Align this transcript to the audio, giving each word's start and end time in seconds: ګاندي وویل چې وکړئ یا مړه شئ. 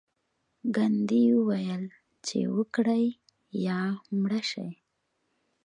ګاندي 0.75 1.23
وویل 1.37 1.83
چې 2.27 2.37
وکړئ 2.55 3.05
یا 3.65 3.79
مړه 4.19 4.41
شئ. 4.49 4.71